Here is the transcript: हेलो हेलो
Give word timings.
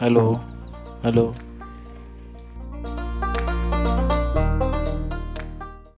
हेलो 0.00 0.22
हेलो 1.04 1.22